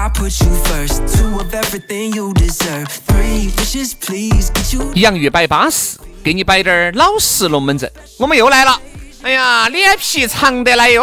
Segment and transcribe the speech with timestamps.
[0.00, 1.02] I put you first.
[1.18, 2.86] Two of everything you deserve.
[3.08, 4.92] Three wishes, please get you.
[4.94, 7.90] 洋芋摆巴适，给你摆点儿老实龙门阵。
[8.16, 8.80] 我们又来了，
[9.24, 11.02] 哎呀，脸皮长得来哟，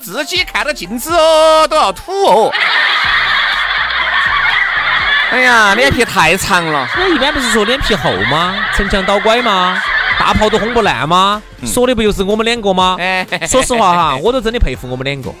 [0.00, 2.52] 自己看到镜子哦都要吐哦。
[5.32, 6.88] 哎呀，脸皮太长了。
[6.96, 8.54] 我一般不是说脸皮厚吗？
[8.76, 9.82] 城墙倒拐吗？
[10.16, 11.42] 大炮都轰不烂吗？
[11.66, 12.94] 说的不就是我们两个吗？
[13.00, 15.34] 哎说实话哈，我都真的佩服我们两个，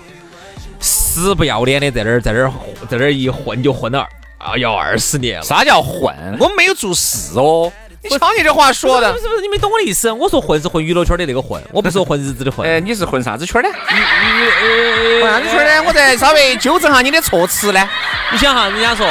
[1.12, 2.50] 死不要脸的在那儿在那儿
[2.88, 4.06] 在那儿一混就混了
[4.38, 5.44] 啊，要二十年了。
[5.44, 6.14] 啥叫混？
[6.40, 7.70] 我们没有做事哦。
[8.02, 10.10] 你瞧你这话说的不，是不是，你没懂我的意思。
[10.10, 12.66] 我说混是混娱乐圈的那个混，我不是说混日子的混。
[12.68, 13.68] 哎，你是混啥子圈的？
[13.68, 15.82] 呃混啥子圈的？
[15.86, 17.88] 我再稍微纠正下你的措辞呢。
[18.32, 19.06] 你想哈，人家说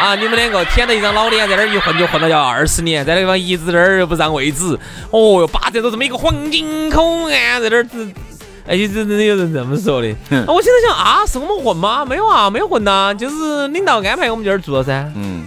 [0.00, 4.78] 啊，你们两个舔着一张老脸，在那儿一混就混了要二十年，在那地方一直在那儿又不让位置，
[5.10, 8.08] 哦哟，霸占着这么一个黄金口岸，在那儿子。
[8.70, 10.06] 哎，这真的有人这么说的。
[10.46, 12.04] 我现在想啊，是我们混吗？
[12.04, 15.10] 没有啊，没有混呐、就是领导安排我们这儿住了噻。
[15.16, 15.44] 嗯，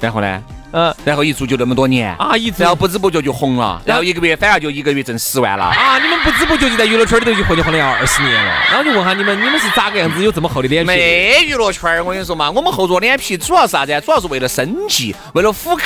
[0.00, 0.42] 然后呢？
[0.72, 5.64] 呃，然后一做就那么多年，啊，一直然后不知不觉就红了，然后一个月反而就一个月挣十万了。
[5.64, 8.52] 啊，你们不知不觉就在娱乐圈里头就混就混了要二十年了。
[8.68, 10.86] 然后就问下你们，你们是咋个样子有这么厚的脸皮？
[10.86, 14.00] 没娱乐圈儿，我跟你说嘛，我们厚着脸皮主要是啥子啊？
[14.00, 15.82] 主要是为了生计，为了糊口。，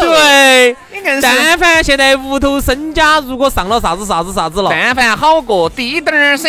[0.00, 6.48] 对，你但凡现在屋头身家如果上了啥子啥子啥子了，但凡好过滴点儿噻。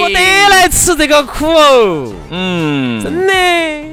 [0.00, 2.12] 我得来吃这个苦哦。
[2.30, 3.32] 嗯，真的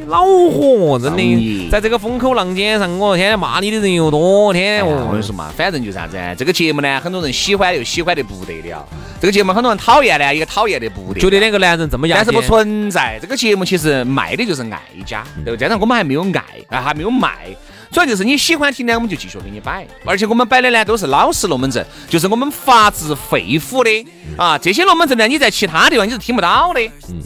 [0.05, 5.21] 恼火，真的，在这个风口浪尖上，我天天骂你的人又多，天天哎我跟哦你。
[5.21, 8.85] 说嘛，反正就啥子啊，这个节目呢，很多人喜欢又喜欢的不得了，
[9.21, 11.19] 这个节目很多人讨厌呢，也讨厌的不得了。
[11.19, 15.67] 觉得两个男人这么样，但是不存在，这个节目其实卖的就是爱家，对不对？
[15.67, 16.43] 但是我们还没有爱，
[16.77, 17.47] 啊，还没有卖。
[17.91, 24.07] 主要就是你喜欢听呢，我们就继续给你摆，而且我们摆的呢都是老实龙门阵，就是我们发自肺腑的
[24.37, 24.55] 啊。
[24.55, 26.79] 这些龙门阵呢，你在其他地方你是听不到的，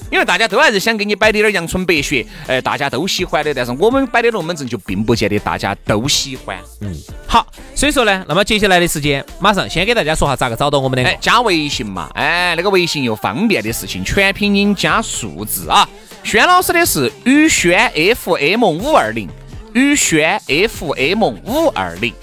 [0.09, 3.53] 因为大家都还是想给你摆点儿阳春白雪，呃，大家都喜欢的。
[3.53, 6.57] 但是我们摆的龙门阵就并不见得大家都喜欢。
[6.81, 6.91] 嗯
[7.28, 11.16] 好，所以说呢，那么接下来的时间，马上先给大家说下咋个找到我们的哎，。
[11.22, 15.88] 加微信嘛，哎，那个微信又方便的事情，全拼音加数字啊。
[16.24, 19.29] 轩老师的是宇轩 FM 五二零，
[19.74, 22.13] 宇轩 FM 五二零。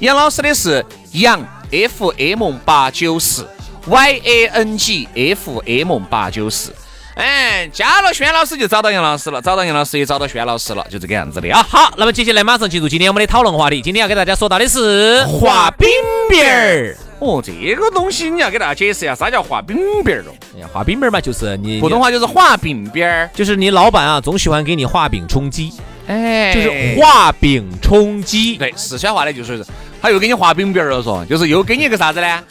[0.00, 1.40] 杨老师的是杨
[1.70, 3.48] FM 八九四
[3.86, 6.74] ，Y A N G F M 八九四。
[7.14, 11.62] 哎，加了轩老师就找到杨老师了，找到杨老师也找到轩老师了，就这个样子的啊。
[11.68, 13.82] 好，那么接下来马上进入今天我们的讨论话题。
[13.82, 15.88] 今天要给大家说到的是画饼
[16.30, 16.96] 饼儿。
[17.18, 20.32] 哦，这个东西你要给大家解释一下，啥叫画饼饼儿哦？
[20.56, 23.28] 哎呀，画饼饼儿嘛，就是你普通话就是画饼饼儿。
[23.34, 25.72] 就是你老板啊，总喜欢给你画饼充饥，
[26.06, 28.56] 哎就是画饼充饥。
[28.56, 29.64] 对四川话呢，就是
[30.00, 32.42] 他又给你画饼饼儿了，说就是又给你一个啥子呢？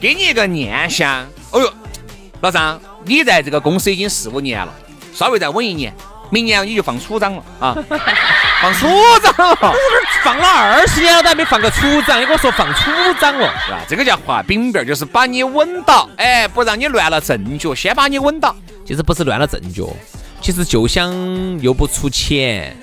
[0.00, 1.24] 给你一个念想。
[1.52, 1.72] 哦哟，
[2.46, 4.72] 老张，你在这个公司已经四五年了，
[5.12, 5.92] 稍微再稳一年，
[6.30, 7.76] 明年你就放处长了啊，
[8.62, 8.86] 放处
[9.20, 9.74] 长了，
[10.22, 13.52] 放了二十年了，都还没放个处长，你跟我说放处长了。
[13.64, 13.80] 是吧？
[13.88, 18.54] 这个叫画饼饼，就是把你稳到，哎，不让你乱了阵脚，先把你稳到。
[18.86, 19.88] 其实不是乱了阵脚，
[20.40, 21.12] 其实就想
[21.60, 22.76] 又不出钱，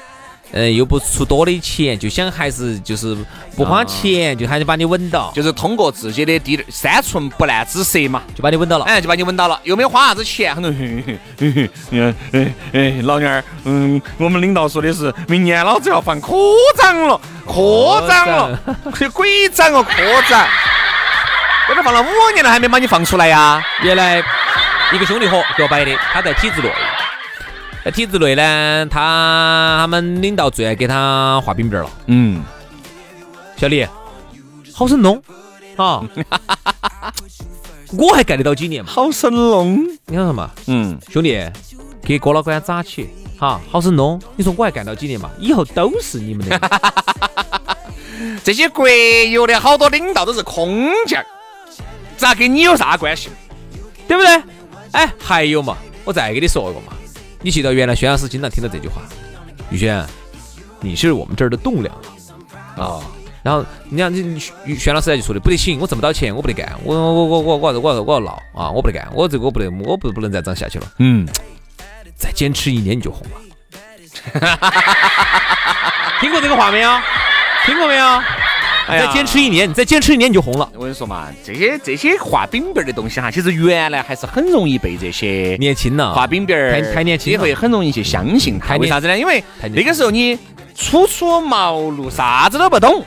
[0.54, 3.18] 呃，又不出多的钱，就想还是就是
[3.58, 8.86] 不花钱，就还是把你稳到，就就是通过自己的滴三寸不烂之舌嘛，就把你稳到了。
[8.86, 11.20] 哎，就把你稳到了，又没有花啥子钱，很多人，
[11.92, 16.34] 哎哎哎，老娘儿，嗯，我们领导说的是明年老子要放科
[16.78, 18.60] 长了，科长了，
[18.94, 19.92] 这鬼长哦，科
[20.30, 20.48] 长，
[21.68, 23.60] 这都放了五年了，还没把你放出来呀？
[23.82, 24.24] 原来
[24.94, 26.72] 一个兄弟伙给我摆的，他在体制内，
[27.84, 31.90] 在体制内呢，他他们领导最爱给他画饼饼了。
[32.08, 32.42] 嗯，
[33.58, 33.86] 小李，
[34.74, 35.22] 好生弄
[35.76, 36.02] 啊！
[37.98, 38.90] 我还干得到几年嘛？
[38.90, 40.50] 好生弄，你看什么？
[40.68, 41.46] 嗯，兄弟，
[42.02, 44.22] 给郭老倌扎起哈好生弄。
[44.38, 45.30] 你说我还干到几年嘛？
[45.38, 46.58] 以后都是你们的。
[48.46, 51.22] 这些国有的好多领导都是空降，
[52.16, 53.30] 咋跟你有啥关系？
[54.08, 54.42] 对不对？
[54.94, 55.76] 哎，还有嘛，
[56.06, 56.94] 我再给你说一个嘛。
[57.44, 59.02] 你记得原来轩老师经常听到这句话
[59.70, 60.04] ：“宇轩，
[60.80, 61.94] 你是我们这儿的栋梁
[62.76, 63.02] 啊。”啊，
[63.44, 64.40] 然后你看你
[64.76, 70.88] 轩老师就说的不得行，我挣不到钱，我不得干，我我我我我我要我要闹啊，我不得干，我这个我不得，我不不能再这样下去了。
[71.00, 71.28] 嗯，
[72.16, 73.38] 再坚持一年你就红了。
[76.22, 76.90] 听过这个话没有？
[77.66, 78.22] 听过没有？
[78.88, 80.70] 再坚持一年，你再坚持一年你就红了。
[80.76, 88.76] 我跟你说嘛，这些这些画饼饼的东西哈，其实原来还是很容易被这些年轻了画饼饼儿太太年轻也会很容易去相信他。
[88.78, 89.18] 为啥子呢？
[89.18, 89.44] 因为
[89.74, 90.38] 那个时候你
[90.76, 93.04] 初出茅庐，啥子都不懂，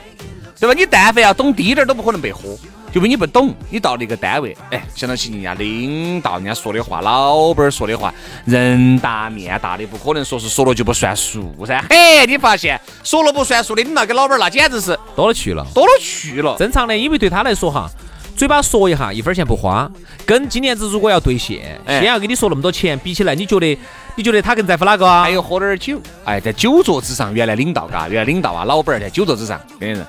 [0.59, 0.73] 对吧？
[0.77, 2.57] 你但凡要懂滴点儿都不可能被喝。
[2.93, 8.11] 因为你不懂，你到那个单位，哎，想到起人家领导人家说的话，老板说的话，
[8.45, 11.83] 人大面大的，不可能说是说了就不算数噻。
[11.89, 16.55] 嘿，你发现说了不算数的领导跟老板那简直是多了去了，多了去了。
[16.57, 17.87] 正常的，因为对他来说哈，
[18.35, 19.87] 嘴巴说一下，一分钱不花，
[20.25, 23.77] 跟今年子如果要兑现，先要给你说那么多钱，比起来，你觉得
[24.15, 25.23] 你觉得他更在乎哪个啊？
[25.23, 30.03] 还有喝点酒，哎，在酒桌之上，原来领导嘎，原来领导啊，老板在酒桌之上，跟人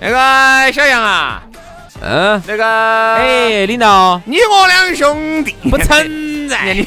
[0.00, 1.42] 那个小杨啊。
[2.00, 2.64] 嗯，那个，
[3.16, 6.74] 哎，领导，你我两兄弟不存在，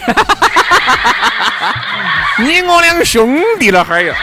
[2.39, 4.13] 你我两兄弟了哈儿哟。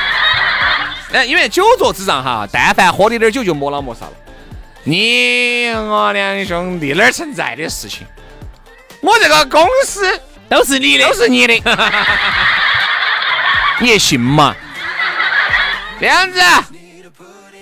[1.12, 4.12] 哎，因为酒桌之上哈，但凡喝的点酒就莫老莫少了。
[4.84, 8.06] 你我两兄弟哪儿存在的事情？
[9.00, 11.54] 我这个公司都是你的，都是你的，
[13.80, 14.54] 你也信嘛？
[16.00, 16.40] 这样子。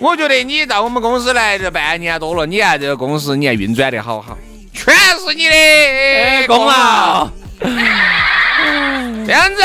[0.00, 4.36] 我觉得你到我们公司来这半年多了，你看这个公司，你看运转的好好，
[4.72, 7.28] 全是你的功劳。
[7.60, 9.62] 这样子，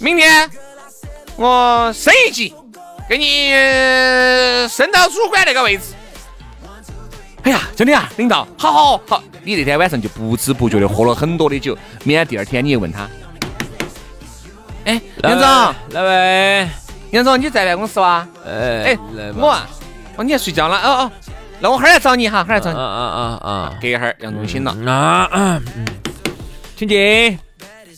[0.00, 0.50] 明天
[1.36, 2.54] 我升一级，
[3.06, 3.50] 给你
[4.68, 5.82] 升到主管那个位置。
[7.42, 13.06] 哎呀，真的啊，领导，好好好，你那天晚上就不知不觉的喝了很多的酒，明天第二天你又问他，
[14.86, 16.87] 哎，梁总，来位。
[17.10, 18.26] 杨总，你在办公室哇？
[18.46, 18.98] 哎哎，
[19.34, 19.66] 我啊，
[20.16, 20.76] 哦，你在睡觉了？
[20.76, 21.12] 哦哦，
[21.60, 22.78] 那我哈儿来找你哈，哈儿来找你。
[22.78, 23.74] 啊啊啊啊！
[23.80, 24.70] 隔一会儿，杨总醒了。
[24.92, 25.62] 啊啊，
[26.76, 27.38] 请进。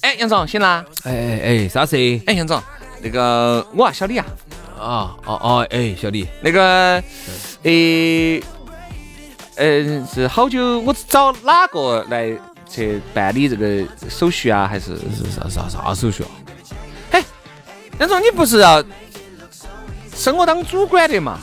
[0.03, 0.85] 哎，杨总醒了。
[1.05, 1.97] 哎哎哎，啥事？
[2.27, 2.63] 哎，杨总，
[3.03, 4.25] 那个我啊，小李啊。
[4.79, 7.03] 啊哦哦，哎，小李，那个，
[7.65, 8.41] 诶，
[9.57, 10.81] 嗯，是好久？
[10.81, 12.33] 我找哪个来
[12.67, 14.67] 去办理这个手续啊？
[14.67, 14.97] 还是
[15.35, 16.31] 啥啥啥手续啊？
[18.01, 18.83] 杨总，你不是要？
[20.17, 21.39] 升我当主管的嘛？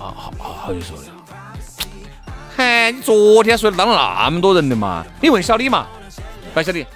[0.00, 1.04] 啊，好，好久说的。
[2.56, 5.04] 嗨，你昨天说当了那么多人的嘛？
[5.20, 5.86] 你问小李嘛？
[6.54, 6.86] 问小李，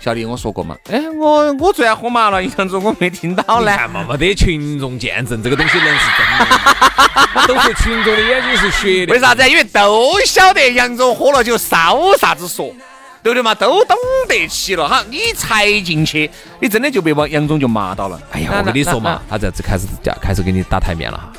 [0.00, 0.74] 小李，我说过嘛？
[0.90, 3.76] 哎，我我昨天喝麻了，杨总，我没听到呢。
[3.76, 7.44] 看嘛，没得群众见证，这个东西能是真的？
[7.46, 9.12] 都是群众的眼睛是雪的。
[9.12, 9.46] 为啥子？
[9.46, 12.74] 因为都晓得杨总喝了酒少啥子说。
[13.22, 13.54] 对不对嘛？
[13.54, 13.96] 都懂
[14.28, 16.30] 得起了哈，你才进去，
[16.60, 18.20] 你真的就被王杨总就骂到了。
[18.32, 19.86] 哎呀，我跟你说嘛，他这次开始
[20.20, 21.32] 开始给你打台面了哈。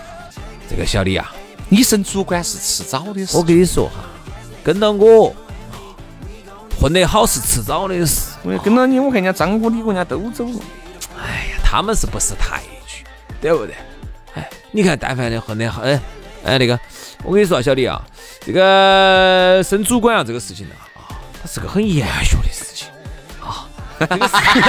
[0.69, 1.33] 这个小李啊，
[1.69, 3.35] 你升主管是迟早的事。
[3.35, 4.05] 我跟你说哈，
[4.63, 5.35] 跟到我
[6.79, 8.31] 混得好是迟早的事。
[8.43, 10.59] 我跟到你，我看人家张哥、李哥人家都走了。
[11.17, 13.03] 哎呀，他们是不识抬举，
[13.41, 13.75] 对不对？
[14.35, 15.99] 哎，你看，但凡的混得好，哎
[16.43, 16.79] 哎那个，
[17.23, 18.01] 我跟你说啊，小李啊，
[18.45, 20.87] 这个升主管啊，这个事情啊。
[21.41, 22.87] 它是个很严肃的事情
[23.43, 23.65] 啊，
[23.99, 24.61] 这个事情，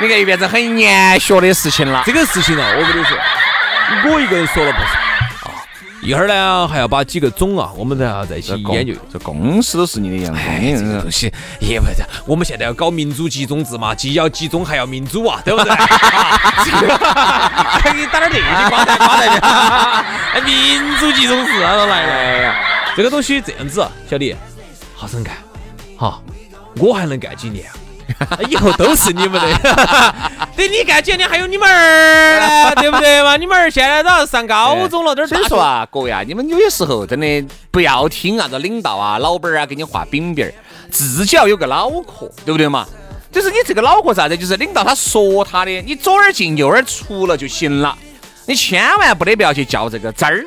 [0.00, 2.02] 你看又变成很严肃的事情了。
[2.04, 3.16] 这个事情呢，我跟你说，
[4.12, 5.64] 我一个人说了不算啊。
[6.02, 8.92] 一会儿呢，还要把几个总啊，我们都要在一起研究。
[9.10, 10.40] 这公司都是你的样子，
[10.78, 12.04] 这个东西也不是。
[12.26, 15.74] 我们现在要搞民主集中制嘛，既要集中还要民主啊，对不对？
[17.82, 19.40] 给你打点这些瓜蛋瓜蛋
[20.34, 22.54] 的，民主集中制啊，都来了。
[22.94, 24.36] 这个东西这样子，小李。
[24.98, 25.36] 好生干，
[25.96, 26.22] 好，
[26.76, 27.66] 我还能干几年
[28.18, 28.38] 啊？
[28.48, 29.58] 以后都是你们的，
[30.56, 33.36] 等你干几年还有你们儿呢， 对不对嘛？
[33.36, 40.54] 你们儿现在都要上高中了，都是所以说啊，各位啊，你们有些时候真的不要听啊，这领导啊、老板啊给你画饼饼儿，
[40.90, 42.86] 自己要有个脑壳，对不对嘛？
[43.30, 44.34] 就是你这个脑壳啥子？
[44.34, 47.94] 就是领导他说他的，你左耳进右耳出了就行了，
[48.46, 50.42] 你千万不得不要去较这个真儿。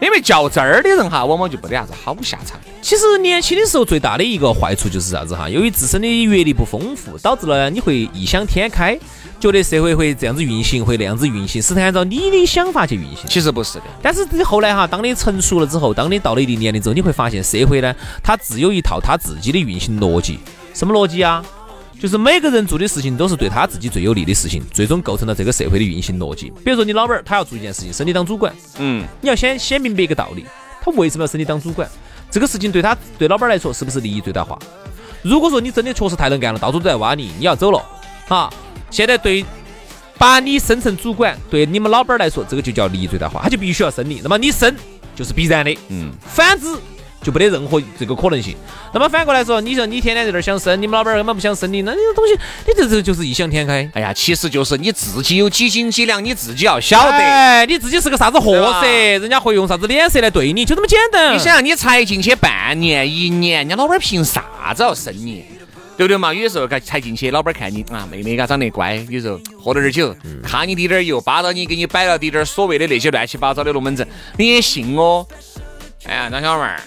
[0.00, 2.58] 因为较真儿的人哈，往往就没得啥子好下场。
[2.80, 5.48] 其实年轻的时候最大的一个坏处就是啥子哈？
[5.48, 8.98] 由于自身的阅历不丰富，导致了你会异想天开，
[9.40, 13.24] 觉得社会会这样子运行，会那样子运行，是按照你的想法去运行。
[13.28, 13.84] 其实不是的。
[14.00, 20.38] 但是你后来哈，当你成熟了之后，当你到了一定年龄之后，你会发现社会呢，它自有一套它自己的运行逻辑。
[20.72, 21.44] 什么逻辑啊？
[22.00, 26.52] 就是每个人做的事情都是对他自己最有利的事情，最终构成了这个社会的运行逻辑。
[26.64, 30.44] 比如说你老板儿他要做一件事情，升你当主管，嗯，你要先先明白一个道理，
[30.80, 31.88] 他为什么要升你当主管？
[32.30, 34.58] 这个事情对他对老板儿来说是不是利益最大化？
[35.22, 37.84] 如果说你真的确实太能干了，到处都在挖你，你要走了，
[38.28, 38.52] 啊，
[38.90, 39.44] 现在对
[40.16, 44.20] 把你升成主管，对你们老板儿来说，这个就叫利益最大化，他就必须要升你。
[44.22, 44.72] 那么你升
[45.16, 46.66] 就是必然的，嗯，反之
[47.22, 48.56] 就没得任何这个可能性。
[48.92, 52.34] 那么反过来说，你说你天天在这儿想生，你们老板儿根本不想生你，那这个东西，
[52.66, 53.90] 你这这就是异想天开。
[53.94, 57.10] 哎呀，其实就是你自己有几斤几两，你自己要晓得。
[57.10, 61.34] 哎，你自己是个啥子货色，人家会用啥子脸色来对你，就这么简单。
[61.34, 65.44] 你想，你才进去半年、一年，人家老板儿凭啥子要生你？
[65.96, 66.32] 对不对嘛？
[66.32, 74.06] 有时候才才进去，老板儿看你啊，妹妹嘎长得乖，有时候喝点儿酒，看你滴点儿油，扒到你，给你摆了滴点儿所谓的那些乱七八糟的龙门阵，
[74.36, 75.26] 你也信哦？
[76.04, 76.80] 哎呀，张小妹儿，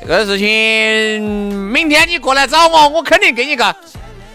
[0.00, 3.74] 这个事情明天你过来找我，我肯定给你个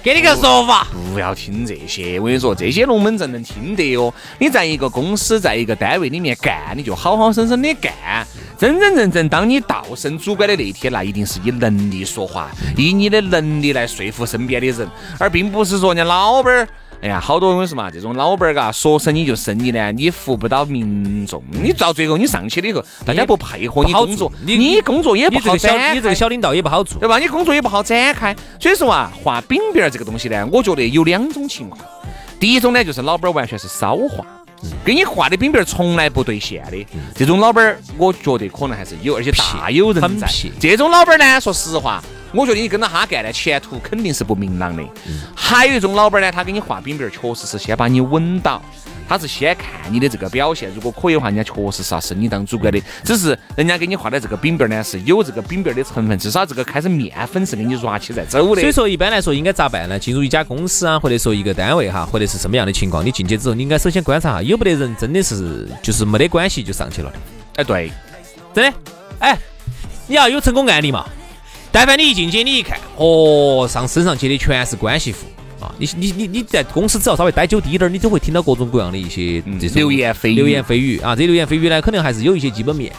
[0.04, 4.14] 给你个说法，不要听这些，我跟你说，这些龙门阵能听得哟。
[4.38, 7.94] 你在一个公司，在一个单位里面干，你就好好生生的干。
[8.58, 16.68] 真真正正，当你到升主管的那一天，那一定是以能力说话，以你的能力来说服身边的人，而并不是说人家老板儿。
[17.04, 26.98] 哎呀，好多我跟你说嘛，这种老板儿嘎，说生你就生你呢，你服不到民众，你到最后你上去了以后，大家不配合你工作，你你工作也不好展开你这个小领导也不好做。
[27.02, 27.20] 对吧？
[27.20, 31.84] 你工作也不好展开，所以说啊，画饼饼儿这个东西呢，我觉得有两种情况。
[32.40, 34.26] 第一种呢，就是老板儿完全是骚画，
[34.86, 40.26] 给你画的饼饼儿从来不兑现的，这种老板儿，我觉得可能还是有，而且大有人在。
[40.58, 42.02] 这种老板儿呢，说实话，
[42.34, 44.84] 我觉得你跟着他干呢，前途肯定是不明朗的。
[45.36, 48.62] 还有一种老板儿呢，他给你画饼饼儿，确实是先把你稳到。
[49.06, 52.82] 他是先看你的这个表现，如果可以的话，人家确实是要升你当主管的。
[53.04, 58.62] 只是人家给你画的这个饼饼儿呢，是有这个饼饼儿的成分，至少这个开始面粉是给你抓起在走的。
[58.62, 60.00] 所以说，一般来说应该咋办呢？
[60.00, 67.18] 进入一家公司啊，或者说一个单位哈，或者是什么样的情况，你进去之后，你应该首先观察下有没得人真的是就是没得关系就上去了的，
[67.58, 67.92] 哎，对，
[68.56, 68.78] 真的。
[69.20, 69.38] 哎，
[70.08, 71.06] 你要有成功案例嘛？
[71.74, 75.26] 但凡你一进去，你一看，哦，上升上去的全是关系户
[75.60, 75.74] 啊！
[75.80, 81.16] 你你你你在公司只要稍微待久低点儿，你都会听到各种各样的一些这种流言蜚语流言蜚语啊！
[81.16, 82.94] 这些流言蜚语呢，可能还是有一些基本面。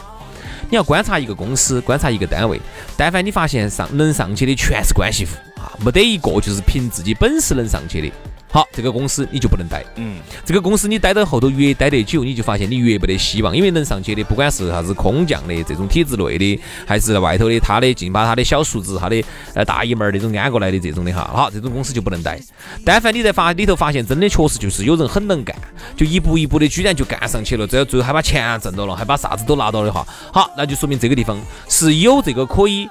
[0.69, 2.59] 你要观察一个公司，观察一个单位，
[2.97, 8.11] 但凡你发现上能上去的全是关系户啊，没得一个就是凭自己本事能上去的。
[8.55, 9.83] 好，这个公司你就不能待。
[9.97, 19.21] 嗯，这个公司你待到后头越待得久，你就发现你越没得希望，因为能上去的，不管是啥子空降的这种体制内的，还是外头的，他的尽把他的小叔子、他的
[19.55, 22.39] 呃大姨妈儿那种安过来的这种的哈，好，这种公司就不能待。
[22.85, 25.53] 但凡你在发里头发现真的确实就是有人很能干，
[25.97, 32.87] 就一步一步的居然就干上去了，最后最后还把钱挣到了，还把啥子都拿到的话，好，那就说明这个地方是有这个可以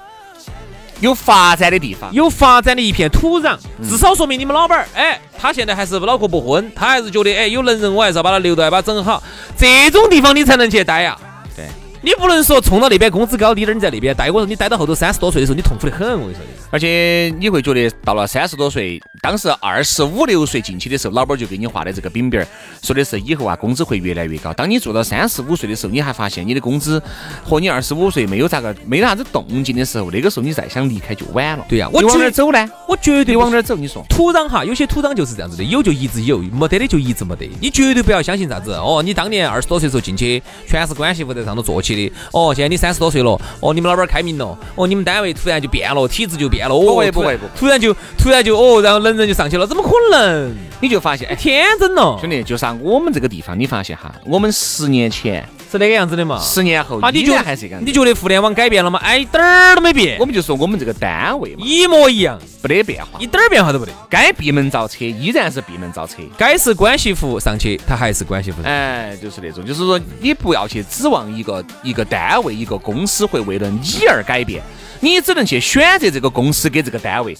[0.99, 2.13] 有发展的地方。
[2.13, 9.21] 有发展的一片土壤，至少说明你们老板儿，哎，他现在还是脑壳不昏，他还是觉得，哎，有能人，我还是要把他留到，把他整好。
[9.57, 11.17] 这种地方你才能去待呀。
[11.55, 11.65] 对，
[12.01, 16.07] 你不能说冲到那边工资高低点儿，你在那边待，我说你待到后头三十多岁的时候，你痛苦得很。
[16.13, 22.45] 我跟你说的，而且你会觉得到了三十多岁，当时二十五六岁进去的时候，老板儿就给你画的这个饼饼儿，
[22.83, 24.53] 说的是以后啊工资会越来越高。
[24.53, 27.01] 当你做到三十五岁的时候，你还发现你的工资
[27.43, 31.65] 和你二十五岁没有咋个没啥子动静的时候，那个时候你再想离开就晚了。
[31.67, 32.69] 对呀你往哪走呢？
[32.87, 33.75] 我绝对往哪儿走？
[33.75, 34.05] 你说？
[34.07, 37.49] 土壤哈，有些土壤就是这样子的，有就一直有，没得的就一直没得。
[37.59, 42.13] 你绝对不要相信啥子哦，你当年二十多岁的时候进去，全是关系户在上头做起的。
[42.31, 50.55] 哦，现在你三十多岁了，哦，你们老板儿开明了，哦，你们单位突然就变了，体制就变了，哦，不会不会不突然就突然就哦，然后能人就上去了，怎么可能？
[50.81, 56.39] 你就发现，哎，天真了，兄弟，就是啊，我们这个地方，你发现哈，我们十年前、是那个样子的嘛？
[56.39, 57.93] 十年后啊，你依觉得然还是这个样子你。
[57.93, 58.99] 觉得互联网改变了吗？
[59.01, 63.91] 哎，一点儿都没变我，们就说我们这个单位嘛，一模一样，不得变化一，点儿变化都不得。
[64.09, 66.17] 该闭门造车依然是闭门造车。
[66.37, 68.61] 该是关系户上去，他还是关系户。
[68.63, 74.61] 哎，就是那种，就是说你不要去指望一个一个单位、一个公司会为了你而改变，
[74.99, 77.35] 你只能去选择这个公司给这个单位。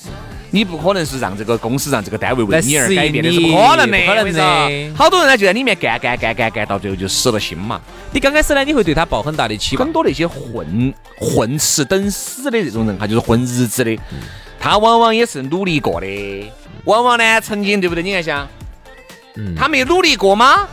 [0.51, 7.81] 你不可能是让这个公司、让这个单位为你而改变的，是不可能的，不可能的好多人呢就在里面干干干干干，到最后就死了心嘛。
[8.11, 9.93] 你刚开始呢，你会对他抱很大的期望很。
[9.93, 13.97] 多那些混混吃等死的这种人哈，就是混日子的，
[14.59, 16.51] 他往往也是努力过的，
[16.85, 18.03] 往往呢曾经对不对？
[18.03, 18.47] 你看想，
[19.35, 20.67] 嗯他没努力过吗？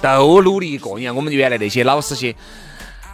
[0.00, 0.98] 都努力过。
[0.98, 2.34] 你看我们原来那些老师些。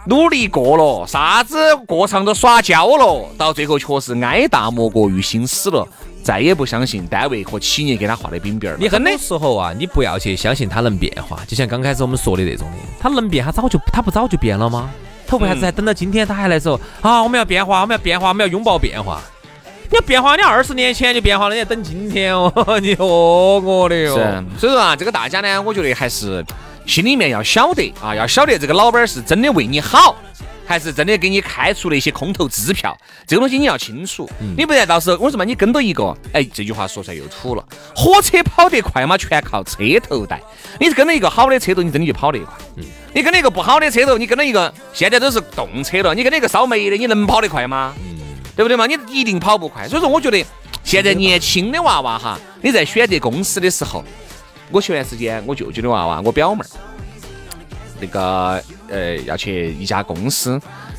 [0.07, 5.87] 努力过了，啥子过场都耍焦了，到最后确实挨打莫过于心死了，
[6.23, 8.77] 再也不相信单位和企业给他画的饼饼儿。
[8.79, 14.89] 你很多时候啊，你不要去相信他能变化，就像刚开始我们说的那种的，他能变，他早就他不早就变了吗？
[15.27, 17.23] 他为啥子还等到今天他还来说啊？
[17.23, 19.19] 我们要变化，我们要变化，我们要拥抱变化？
[19.89, 24.15] 你要变化，你二十年前就变化了，你要等今天哦， 你哦我的哟。
[24.15, 26.45] 是，所以说啊，这个大家呢，我觉得还是
[26.85, 30.15] 心里面要晓得啊，要晓得这个老板是真的为你好，
[30.65, 34.29] 还是真的给你开出了一些空头支票，这个东西你要清楚。
[34.55, 37.65] 你不然到时候我说嘛，你跟到一个，哎，这句话说出来又土了，
[37.95, 39.77] 火车跑得快嘛，全靠车
[40.07, 40.41] 头带。
[40.79, 42.53] 你是跟了一个好的车头，你真的就跑得快。
[43.13, 47.93] 你跟了一个不好的车头，你跟了一个现在都是动车了，你跟了一个烧煤的，你能跑得快吗？
[48.55, 48.85] 对不对嘛？
[48.85, 49.87] 你一定跑不快。
[49.87, 50.45] 所以说，我觉得
[50.83, 54.03] 现在年轻的娃娃哈，你在选择公司的时候，
[54.71, 56.67] 我前段时间我舅舅的娃娃，我表妹儿，
[58.01, 60.51] 那个呃要去一家公司，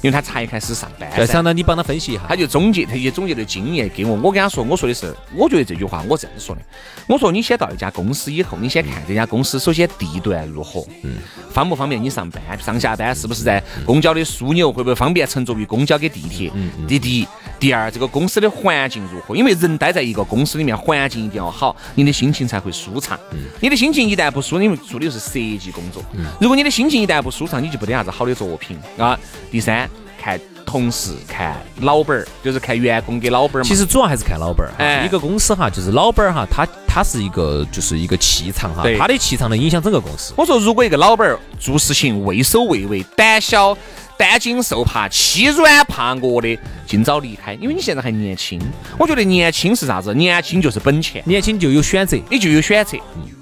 [0.03, 4.15] 因为他才开始上班噻，要想到你帮他分析一下，他就总结，他就总结的经验给我。
[4.23, 6.63] 我跟他说，我说的是，我觉得这句话我这样说的。
[7.09, 11.17] 我说你先到一家公司以后，你先看这家公司，首先地段如何，嗯，
[11.51, 16.51] 方不方便你上班，上下班是不是在公交的枢纽，会不会方便乘坐于公交跟地铁？
[16.55, 16.87] 嗯嗯。
[16.87, 19.35] 第一，第二，这个公司的环境如何？
[19.35, 23.19] 因为人待在一个公司里面，环境一定要好，你的心情才会舒畅。
[23.33, 23.39] 嗯。
[23.61, 29.19] 你的心情一旦不舒，因为做的又是设计工作，嗯，如果你的心情一旦不舒畅，你就不得啥子好的作品啊。
[29.51, 29.89] 第三，
[30.21, 30.41] 看。
[30.67, 33.63] 同事看老板儿，就是看员工给老板儿嘛。
[33.63, 34.73] 其实主要还是看老板儿。
[34.79, 40.35] 哎，一个公司哈，就是老板儿哈，他他是一个就是一个气场哈，他的气场能影响整个公司。
[40.37, 43.79] 我说，如果一个老板儿做事情畏首畏尾、胆小、
[44.19, 48.61] 担惊受怕、欺软怕恶的，尽早离开，因为你现在还年轻。
[48.99, 50.15] 我觉得年轻是啥子？
[50.15, 52.97] 年轻就是本钱，年轻就有选择，你就有选择。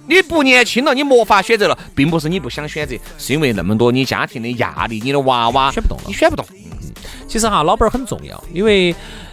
[0.06, 6.44] 你不年轻了，你没法选择了，并不是你不想选择，是因为那么多你家庭的压力，你的娃娃选不动了，你选不动。
[7.26, 8.88] 其实哈，老板儿很重要，因为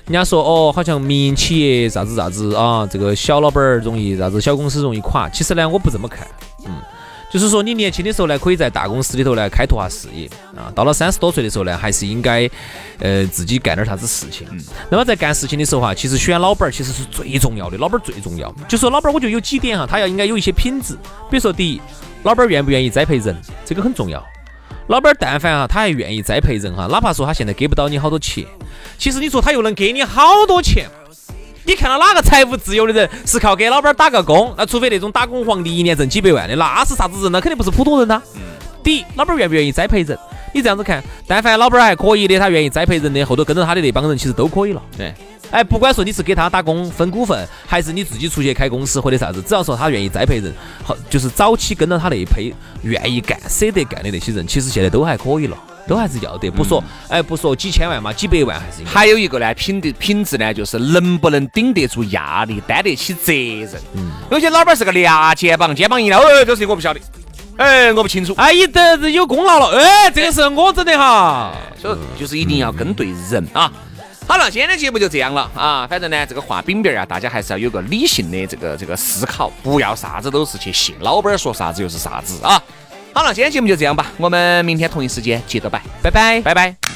[0.05, 5.27] 人家说哦，好像民营企业啥子啥子啊，这个小老板儿容易啥子，小公司容易垮。
[5.29, 6.25] 其实呢，我不这么看，
[6.65, 6.71] 嗯，
[7.31, 12.49] 就是说你年轻的时候呢，可以在大公司里头呢开拓下事业啊，到了三十多岁的时候呢，还是应该
[12.99, 14.45] 呃自己干点啥子事情。
[14.89, 18.53] 那么在干事情的时候哈，其实选老板儿其实是最重要的，老板儿最重要。
[18.67, 20.93] 就说老板儿，我觉得有几点哈，他要应该有一些品质，
[21.29, 21.81] 比如说第一，
[22.23, 23.33] 老板儿愿不愿意栽培人，
[23.65, 24.21] 这个很重要。
[24.87, 28.45] 老板儿但凡哈，他还愿意栽培人哈，哪怕说他现在给不到你好多钱，
[28.97, 30.89] 其实你说他又能给你好多钱。
[31.63, 34.53] 你看到哪个财务自由的人是靠给老板打个工？
[34.57, 37.31] 那除非那种打工皇帝一年挣几百万的，那是啥子人？
[37.31, 38.21] 呢肯定不是普通人呐。
[38.83, 40.17] 第一，老板愿不愿意栽培人？
[40.53, 44.81] 你这样子看，但凡老板还可以的，他愿意栽培人的，后头跟着他的那帮人其实都可以了。
[44.97, 45.13] 对。
[45.51, 56.49] 哎，不管说你是给他打工分股份，还是你自己出去开公司或者啥子，只要说他愿意栽培人，好，就是早期跟到他那一批愿意干、舍得干的那些人，其实现在都还可以了，都还是要得。
[56.49, 58.83] 不说，哎，不说几千万嘛，几百万还是。
[58.85, 63.81] 还有一个呢，品的品质呢，就是能不能顶得住压力，担得起责任。
[63.93, 64.11] 嗯。
[64.29, 66.99] 有些老板是个俩肩膀，肩膀一撩，哎，这事我不晓得，
[67.57, 68.33] 哎，我不清楚。
[68.37, 71.53] 哎，一得有功劳了，哎，这个是我整的哈。
[71.79, 73.71] 所以就是一定要跟对人啊。
[74.27, 75.85] 好了，今天的节目就这样了啊！
[75.89, 82.61] 反正呢，这个画饼饼啊，大家还是要有个理性的这个这个思考，不要啥子都是去信老板说啥子就是啥子啊！
[83.13, 86.90] 好了，今天节目就这样吧，我们明天同一时间接着摆，拜拜，拜拜。